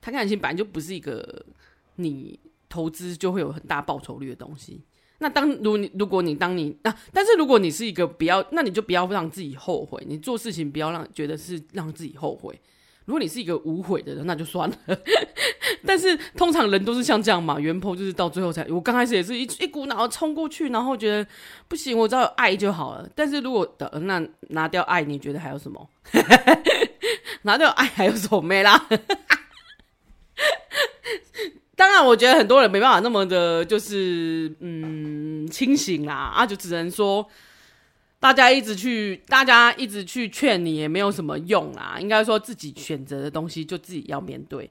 [0.00, 1.46] 谈感情本来就不是一个
[1.94, 2.36] 你
[2.68, 4.80] 投资就会有很大报酬率的东西。
[5.18, 10.02] 那当如你如果你当你啊，但是如果你是一个不要，那你就不要让自己后悔。
[10.06, 12.60] 你做事情不要让觉得是让自己后悔。
[13.06, 14.76] 如果你是一个无悔的人，那就算了。
[15.86, 18.66] 但是通常人都是像这样嘛，原 PO 就是到最后才。
[18.68, 21.24] 我刚开始也是一一股脑冲过去，然后觉得
[21.68, 23.08] 不行，我只要有爱就好了。
[23.14, 25.88] 但是如果的那拿掉爱，你觉得还有什么？
[27.42, 28.42] 拿掉爱还有什么？
[28.42, 28.86] 没啦。
[31.96, 37.26] 那，我觉得很多人没办法那么的，就是嗯清醒啦啊，就只能说。
[38.18, 41.96] 大家一直去，大家一直去劝你，也没有什么用啦。
[42.00, 44.68] 应该说自己选择的东西就自己要面对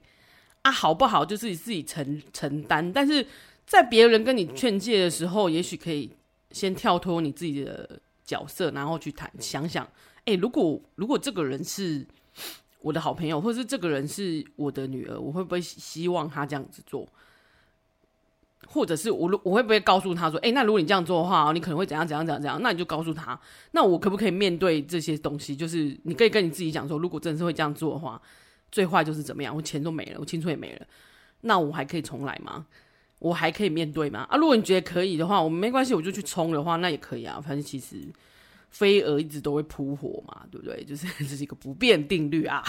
[0.62, 2.92] 啊，好不好就是自己承承担。
[2.92, 3.24] 但是
[3.64, 6.10] 在别人跟你劝诫的时候，也许可以
[6.50, 7.88] 先跳脱你自己的
[8.24, 9.88] 角色，然后去谈，想想，
[10.24, 12.04] 哎、如果如果这个人是
[12.86, 17.04] 我的好朋友，或者是这个人是我的女儿，我会不会希望他这样子做？
[18.68, 22.62] 或者是我我会不会告诉他说，哎、那如果你这样做的话，你可能会怎样怎样怎样怎样？
[22.62, 23.36] 那你就告诉他，
[23.72, 25.56] 那我可不可以面对这些东西？
[25.56, 28.22] 就是你可以跟你自己讲说，如果真的是会这样做的话，
[28.70, 29.52] 最坏就是怎么样？
[29.56, 30.86] 我钱都没了，我青春也没了，
[31.40, 32.66] 那我还可以重来吗？
[33.18, 34.24] 我还可以面对吗？
[34.30, 37.40] 啊，如果你觉得可以的话，我没关系，我就去冲的话，那也可以啊。
[37.40, 37.96] 反正其实
[38.76, 40.84] 飞蛾一直都会扑火嘛，对不对？
[40.84, 42.62] 就是 这是一个不变定律啊。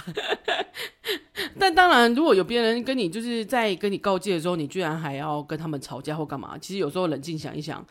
[1.60, 6.58] 但当然，如果有别人跟你就是在跟你告诫的时候，你居然还要跟他们吵架或干嘛？
[6.58, 7.86] 其实有时候冷静想一想，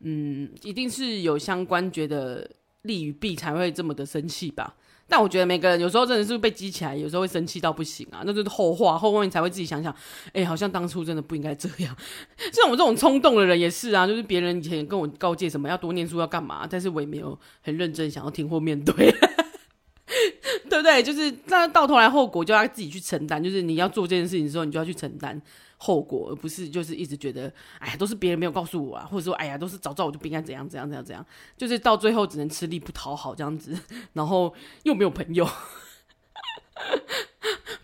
[0.00, 2.48] 嗯，一定是有相关觉得
[2.84, 4.74] 利与弊才会这么的生气吧。
[5.06, 9.94] 但我觉得每个人有时候真的是被激起来，有时候会生气到不行啊，那就是后话，后面你才会自己想想，
[10.32, 11.94] 哎、好像当初真的不应该这样。
[12.50, 19.14] 像我这种冲动的人也是啊，就是别人以前跟我告诫什么要多念书要干嘛，但是我也没有很认真想要听或面对。
[20.70, 21.02] 对不对？
[21.02, 23.42] 就是那到头来后果就要自己去承担。
[23.42, 25.40] 就是你要做这件事情的时候，你就要去承担
[25.84, 31.22] 后果，而不是就是一直觉得，哎呀，都是别人没有告诉我啊，或者说，哎呀，都是早知道我就不应该怎样怎样怎样怎样。
[31.56, 33.78] 就是到最后只能吃力不讨好这样子，
[34.14, 35.46] 然后又没有朋友。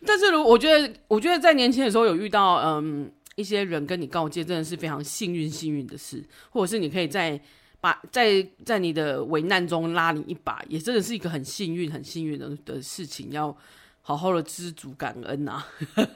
[0.06, 7.38] 但是，如我觉得，我觉得在年轻的时候有遇到嗯一些人跟你告诫，真的是非常幸运幸运的事，或者是你可以在。
[7.82, 13.56] 把在在你的危难中拉你一把，也真的是一个很幸运、很幸运的的事情，要
[14.02, 15.66] 好好的知足感恩呐、啊。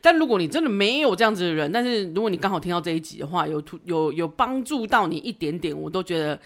[0.00, 6.38] 但如果你真的没有这样子的人，但是如果你刚好听到这一集的话，有有有帮助到你一点点，我都觉得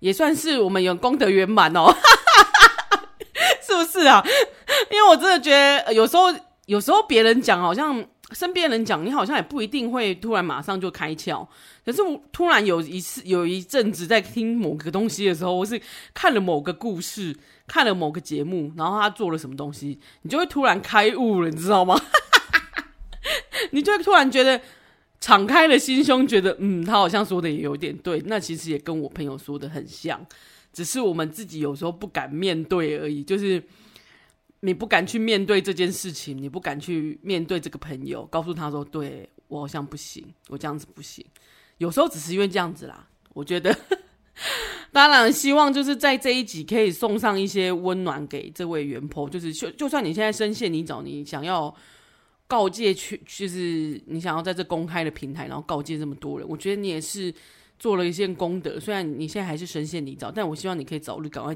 [0.00, 1.94] 也算是我们有功德圆满哦，
[3.62, 4.24] 是不是啊？
[4.90, 6.24] 因为我真的觉得有时候
[6.66, 8.04] 有时候别人讲好像。
[8.32, 11.46] 身边人讲，你好像也不一定会突然马上就开窍。
[11.84, 15.80] 可是突然有一次有一阵子在听某个东西的时候，我是
[16.12, 17.34] 看了某个故事，
[17.66, 21.98] 看了某个节目，然后他做了什么东西，你就会突然开悟了，你知道吗？
[23.72, 24.60] 你就会突然觉得
[25.20, 28.22] 敞开了心胸，觉得嗯，他好像说的也有点对。
[28.26, 30.20] 那其实也跟我朋友说的很像，
[30.70, 33.62] 只是我们自己有时候不敢面对而已，就是。
[34.60, 41.24] 你不敢去面对这件事情，你不敢去面对这个朋友，告诉他说：“对，我好像不行，我这样子不行。”
[41.78, 43.08] 有时候只是因为这样子啦。
[43.34, 43.72] 我觉得，
[44.90, 51.72] 当然希望就是在这一集可以送上一些温暖给这位原婆就是就就算你现在深陷泥沼，你想要
[52.48, 57.32] 告诫去，就是你想要在这公开的平台，然后告诫这么多人，我觉得你也是
[57.78, 58.80] 做了一件功德。
[58.80, 61.54] 虽然你现在还是深陷泥沼，但我希望你可以早日赶快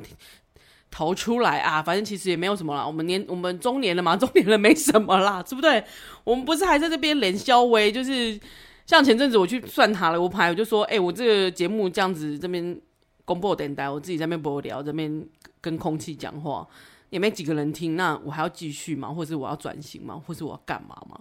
[0.92, 1.14] 投。
[1.14, 1.82] 出来啊！
[1.82, 2.86] 反正其实也没有什么啦。
[2.86, 5.84] 我们年我们中年了嘛，中年了没什么啦， 对不对？
[6.24, 8.38] 我们不是还在这边连消微，就是
[8.86, 12.80] 像前阵子我去算塔罗牌，我就说，哎、我这个节目这样子这边
[13.24, 15.24] 公布电台，我自己在那边播聊，这边
[15.60, 16.66] 跟空气讲话，
[17.10, 19.08] 也没几个人听，那我还要继续吗？
[19.08, 20.20] 或是我要转型吗？
[20.26, 21.20] 或是我要干嘛吗？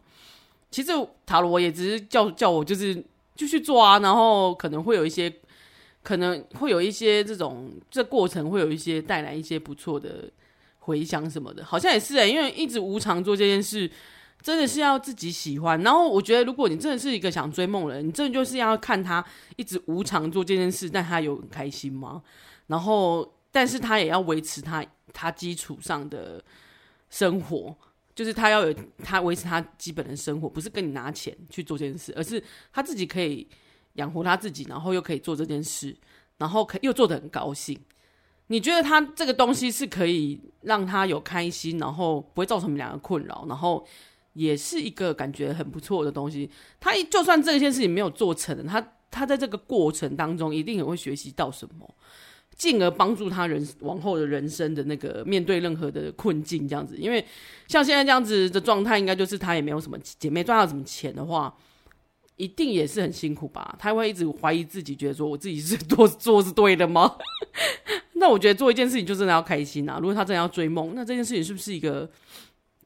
[0.72, 0.92] 其实
[1.26, 3.04] 塔罗也只是叫叫我就是
[3.36, 5.34] 继续做啊，然后可能会有一些。
[6.04, 10.30] 可能会有一些这种这过程会有一些带来一些不错的
[10.80, 13.90] 回响什么的，好像也是哎、因为一直无偿做这件事，
[14.42, 15.80] 真的是要自己喜欢。
[15.84, 19.24] 然后我觉得，如果你真的是一个想追梦人，你真的就是要看他
[19.58, 22.24] 一直无偿做这件事，但他有很开心吗？
[22.66, 24.84] 然后，但是他也要维持他
[25.14, 26.44] 他基础上的
[27.12, 27.76] 生活，
[28.16, 33.48] 就是他要有他维持他基本的生活，不是跟你拿钱去做这件事，而是他自己可以。
[33.94, 35.96] 养活他自己，然后又可以做这件事，
[36.38, 37.78] 然后可又做得很高兴。
[38.48, 43.88] 你觉得他这个东西是可以让他有开心，然后不会造成你们两个困扰，然后
[44.34, 46.50] 也是一个感觉很不错的东西。
[46.78, 51.96] 他就算这件事情没有做成，他他在这个过程当中一定也会学习到什么，
[52.58, 56.98] 进而帮助他人往后的人生的那个面对任何的困境这样子。
[56.98, 57.26] 因为
[57.70, 61.56] 像现在这样子的状态，应该就是他也没有什么姐妹赚到什么钱的话。
[62.42, 63.76] 一定也是很辛苦吧？
[63.78, 67.16] 他会一直怀疑自己，觉得说我自己是做做是对的吗？
[68.16, 70.00] 那我觉得做一件事情就真的要开心啊！
[70.00, 72.10] 如果他真的要追梦，那这件事情是不是一个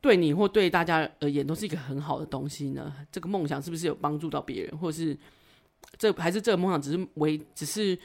[0.02, 2.94] 对你或对大家而言都是一个很好的东西呢？
[3.12, 5.18] 这个梦想是不是有帮助到别人，或是
[5.98, 7.98] 这还是这个梦想只是为只是？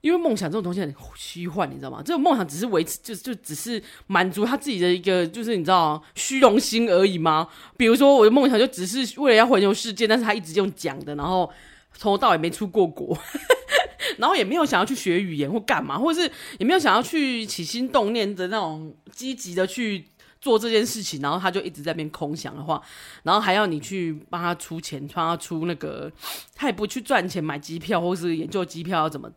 [0.00, 2.02] 因为梦想这种东西很虚幻，你知道吗？
[2.04, 7.46] 这种梦想只是维持，就就只是满足他自己的一个，就是你知道虚荣心而已吗？
[7.76, 11.50] 比如说我的梦想就只是为了要环游世界，但是他一直用讲的，然后
[11.94, 13.16] 从头到尾没出过国，
[14.16, 20.06] 然后也没有想要去学语言或干嘛，或者是也没有想要去起心动念的那种积极的去
[20.40, 22.80] 做这件事情，然后他就一直在那边空想的话，
[23.24, 26.10] 然后还要你去帮他出钱，帮他出那个，
[26.54, 29.30] 他也不去赚钱买机票，或是研究机票要怎么，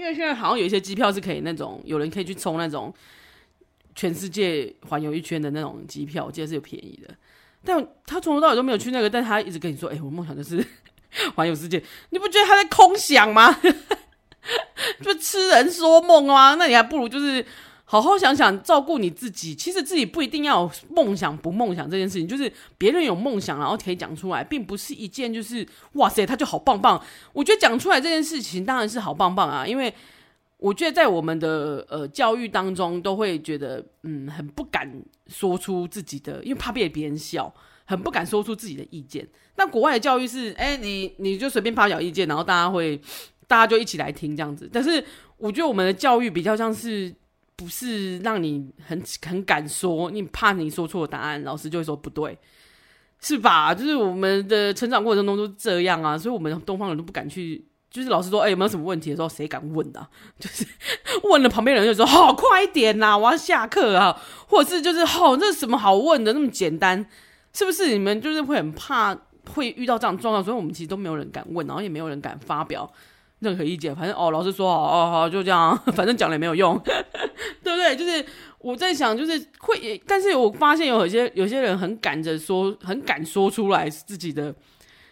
[0.00, 2.92] 因为现在好像有一些机票是可以那种，有人可以去抽那种
[3.94, 7.14] 全世界环游一圈的那种机票，我记得是有便宜的，
[7.62, 10.66] 但他从头到尾都没有去那个，但他一直跟你说，哎、我梦想就是
[11.36, 13.54] 环游世界，你不觉得他在空想吗？
[15.04, 16.54] 就痴人说梦吗？
[16.54, 17.44] 那你还不如就是。
[17.90, 19.52] 好好想想，照顾你自己。
[19.52, 27.02] 其实自己不一定要梦想不梦想这件事情，就是别人有梦想，然后可以讲出来，并不是一件就是哇塞，他就好棒棒。
[27.32, 29.92] 我觉得讲出来这件事情当然是好棒棒啊，因为
[30.58, 34.88] 我觉得在我们的呃教育当中，都会觉得嗯很不敢
[35.26, 37.52] 说出自己的，因为怕被别人笑，
[37.86, 39.26] 很不敢说出自己的意见。
[39.56, 43.00] 但国外的教育是，哎，你你就随便发表意见，然后大家会
[43.48, 44.70] 大家就一起来听这样子。
[44.72, 45.04] 但是
[45.38, 47.12] 我觉得我们的教育比较像是。
[47.60, 52.38] 不是让你很很敢说，你怕你说错答案，老师就会说不对，
[53.20, 53.74] 是吧？
[53.74, 57.66] 就是我们的成长过程中都这样啊，所以我们东方人都不敢去。
[57.90, 60.08] 就是老师说，哎、有没有什么问题的时候，谁敢问啊？
[60.40, 60.64] 就是
[61.24, 67.04] 问了，旁边人就说，好、快一点呐，我要下课啊，或者是就是，好、哦，这什么好问的，那么简单，
[67.52, 67.92] 是不是？
[67.92, 69.14] 你们就是会很怕
[69.52, 72.90] 会遇到这样状况，所以我们其实都没有人敢问，然后也没有人敢发表。
[73.40, 76.78] 任何意见，反正哦，老师说好哦，好，就这样， 反正讲了也没有用，
[77.64, 77.96] 对不对？
[77.96, 78.24] 就是
[78.58, 84.54] 我在想，就是会，但是我发现有些有些人很敢着说，很敢说出来自己的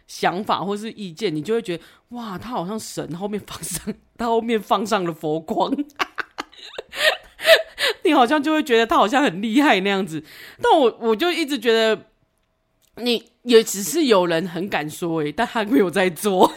[0.07, 5.73] 想法或是意见，你就会觉得哇，他好像神，后面放上他后面放上了佛光，
[8.05, 10.23] 你好像就会觉得他好像很厉害那样子。
[10.61, 11.99] 但我我就一直觉得，
[12.97, 16.53] 你也只是有人很敢说诶，但他没有在做。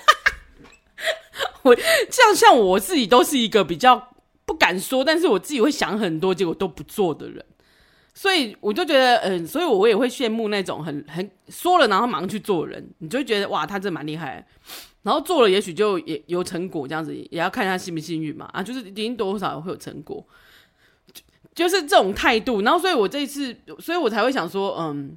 [1.63, 1.75] 我
[2.09, 4.09] 像像我自己都是一个比较
[4.45, 7.45] 不敢说，但是我自己会想很多，结果都不做的人，
[8.13, 14.45] 所以我就觉得，嗯，所以我也会羡慕那种很很说了然后马上去做人，你就觉得哇，他真蛮厉害，
[15.03, 20.25] 然后做了也许就也有成果，这样子也要看他幸不幸运嘛，啊，就是一定多少会有成果，
[21.13, 25.15] 就，就是这种态度，然后所以我这一次，所以我才会想说，嗯，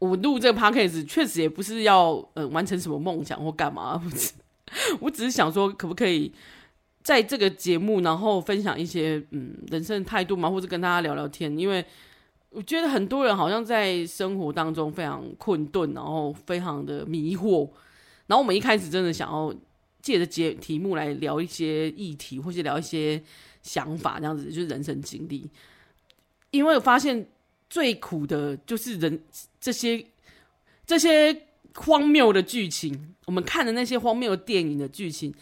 [0.00, 4.32] 我录这个 podcast 确实也不是要嗯完成什么梦想或干嘛，不是。
[5.00, 6.32] 我只是想说，可不可以
[7.02, 11.56] 在这个节目，然后分享一些嗯人生态度嘛，或者跟大家聊聊天？
[11.58, 11.84] 因为
[12.50, 17.68] 我觉得很多人好像在生活当中非常困顿，然后非常的迷惑。
[18.26, 19.52] 然后我们一开始真的想要
[20.00, 23.20] 借着节题目来聊一些议题，或是聊一些
[23.62, 25.50] 想法，这样子就是人生经历。
[26.50, 27.26] 因为我发现
[27.68, 29.20] 最苦的就是人
[29.60, 30.04] 这些
[30.86, 31.46] 这些。
[31.80, 35.32] 荒谬的剧情，我们看的那些荒谬的电影的剧情，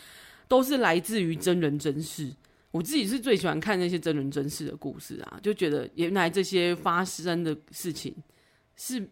[0.46, 2.33] 都是来自于真人真事。
[2.70, 8.14] 我自己是最喜欢看那些真人真事的故事啊，就觉得原来这些发生的事情
[8.77, 9.09] 是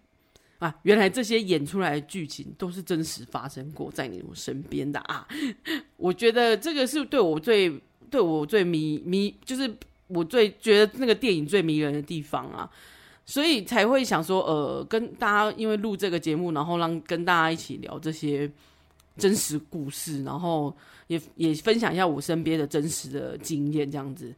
[0.58, 5.26] 啊，原来这些演出来的剧情都是真实发生过在你我身边的啊。
[5.96, 9.74] 我觉得这个是对我最对我最迷迷，就是
[10.06, 12.70] 我最觉得那个电影最迷人的地方啊。
[13.28, 18.48] 所以才会想说，呃，跟大家因为录这个节目，然后让跟大家一起聊这些
[19.18, 20.72] 真实故事，然后
[21.08, 24.32] 也也分享一下我身边的真实的经验，这样子，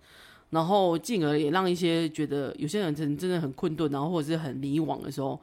[0.48, 5.38] 然后进而也让一些觉得有些人真真的很困顿，然后或者是很迷惘的时候，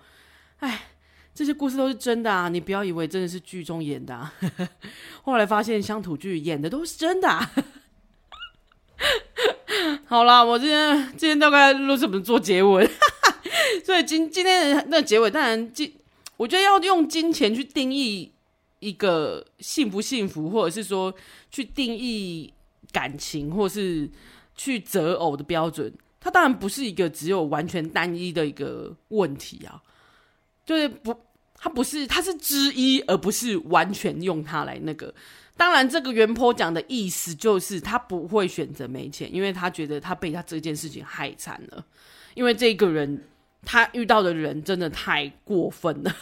[0.58, 0.82] 哎，
[1.36, 2.50] 这些故事都是真的啊！
[2.50, 4.34] 你不要以为真的是剧中演的啊，
[5.22, 7.52] 后来发现乡土剧演的都是真的啊。
[10.06, 12.90] 好啦，我今天今天大概录什么做结尾？
[13.86, 15.94] 所以今今天那结尾，当然金，
[16.36, 18.32] 我觉得要用金钱去定义
[18.80, 21.14] 一个幸不幸福，或者是说
[21.52, 22.52] 去定义
[22.92, 24.10] 感情，或是
[24.56, 29.82] 去择偶的标准，它当然不是一个只有完全单一的一个问题啊。
[30.66, 31.16] 就是不，
[31.56, 35.14] 它不是，它是之一，而不是完全用它来那个。
[35.56, 41.86] 当然，这个原坡讲的意思就是他不会选择没钱，因为他觉得他被他这件事情害惨了，
[42.34, 43.24] 因为这个人。
[43.66, 46.16] 他遇到的人真的太过分了，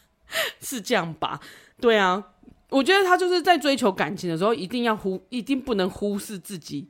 [0.60, 1.40] 是这样吧？
[1.80, 2.22] 对啊，
[2.68, 6.86] 我觉得他就是在追求感情的时候，一定要忽，一定不能忽视自己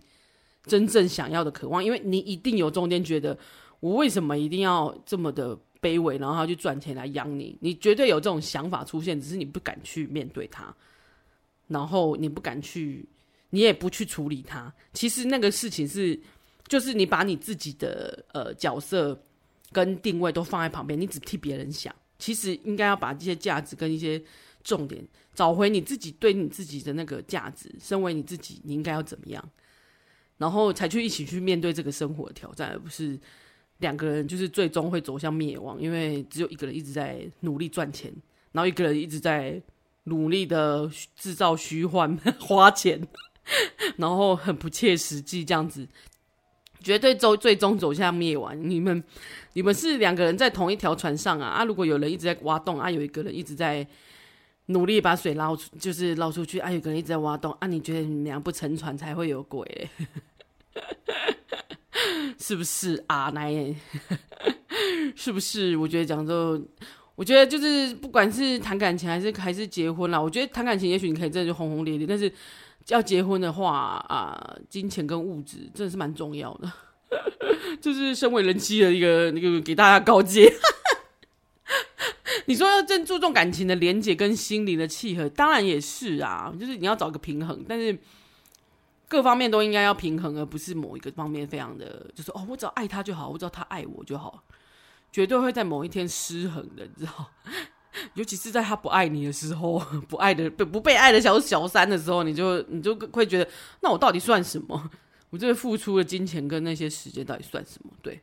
[0.65, 3.39] 真正想要的渴望，因为你一定有中间觉得，
[3.81, 7.57] 我为什么一定要这么的卑微，然后他去赚钱来养你？
[7.61, 10.75] 你绝对有这种想法出现，只是你不敢去面对他，
[11.69, 13.09] 然后你不敢去，
[13.51, 14.73] 你也不去处理他。
[14.93, 16.19] 其实那个事情是，
[16.67, 19.17] 就是你把你自己的呃角色。
[19.73, 24.23] 跟定位都放在旁边，你只替别人想，其实应该要把这些价值跟一些
[24.63, 27.75] 重点找回你自己对你自己的那个价值。
[27.81, 29.51] 身为你自己，你应该要怎么样，
[30.39, 33.19] 然后才去一起去面对这个生活的挑战，而不是
[33.79, 38.13] 两个人就是最终会走向灭亡，因为只有一个人一直在努力赚钱，
[38.53, 39.63] 然后一个人一直在
[40.05, 43.01] 努力的制造虚幻 花钱，
[43.97, 45.87] 然后很不切实际这样子，
[46.83, 48.57] 绝对走最终走向灭亡。
[48.69, 49.03] 你们
[49.53, 51.65] 你们是两个人在同一条船上啊啊！
[51.65, 53.87] 如果有人一直在挖洞啊，有一个人一直在
[54.67, 59.67] 努力把水捞出，就是捞出去啊，有一个人一直在挖洞啊，你觉得你们俩不沉船才会有鬼？
[62.39, 63.31] 是不是啊？
[63.33, 63.53] 来，
[65.15, 65.77] 是不是？
[65.77, 66.59] 我觉得讲说，
[67.15, 72.33] 我觉得就是不管是谈感情还是还是结婚啦，我觉得谈感情也许你可以真的就轰轰烈烈，但是
[72.89, 76.73] 要结婚的话啊，金钱跟物质真的是蛮重要的。
[77.81, 80.53] 就是身为人妻的一个那个给大家告诫。
[82.47, 87.99] 你说要正注重感情的连结跟心灵的契合，当然也是啊，就是你要找个平衡，但是。
[89.11, 94.45] 各方面都应该要平衡，而不是某一个方面非常的，就是哦，我只要爱他就好，我只要他爱我就好，
[95.11, 97.29] 绝对会在某一天失衡的，你知道？
[98.15, 99.79] 尤其是在他不爱你的时候，
[100.09, 103.49] 不爱的不不被爱的小小三的时候，你就你就会觉得，
[103.81, 104.91] 那我到底算什么？
[105.31, 107.91] 我这付出的金钱跟那些时间到底算什么？
[108.03, 108.21] 对，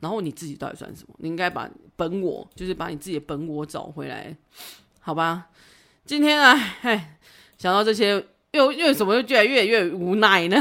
[0.00, 1.14] 然后你自己到底算什么？
[1.18, 4.36] 你应该把本我，就是把你自己的本我找回来，
[5.00, 5.46] 好吧？
[6.04, 7.00] 今天啊，嘿，
[7.58, 8.26] 想到这些。
[8.52, 10.60] 又又什么又越来越越无奈呢？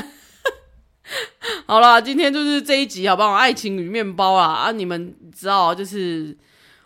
[1.66, 3.34] 好了，今天就是这一集，好不好？
[3.34, 4.72] 爱情与面包啊啊！
[4.72, 6.38] 你们知道，就是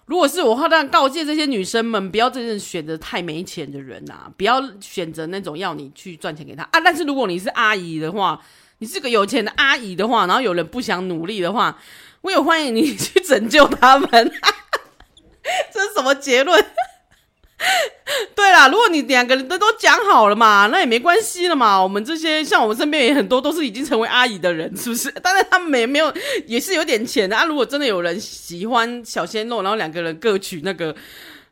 [0.06, 6.80] 如果是我，话当然告诫这些女生们，不要真正选择太没钱的人啊，不要选择那种要你去赚钱给他啊。
[6.82, 8.42] 但是如果你是阿姨的话，
[8.80, 11.80] 你是个有钱的阿姨的话，然后有人不想努力的话，
[12.22, 14.10] 我也欢迎你去拯救他们。
[15.74, 16.66] 这是什么结论？
[18.36, 21.82] 对啦，如果你两个人都都讲好了嘛，那也没关系了嘛。
[21.82, 25.10] 我们这些像我们身边也很多都是已经成为阿姨的人，是不是？
[25.22, 26.14] 当然他们也没有，
[26.46, 27.46] 也是有点钱的啊。
[27.46, 30.94] 如果真的有人喜欢小鲜肉，然后两个人各取那个，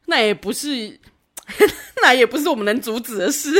[0.06, 1.00] 那也不是，
[2.04, 3.52] 那也不是我们能阻止的事。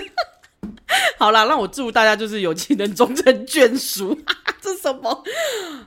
[1.18, 4.18] 好啦，让我祝大家就是有情人终成眷属。
[4.60, 5.24] 这是什么？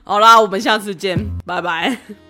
[0.03, 2.24] 好啦，我们下次见，拜拜。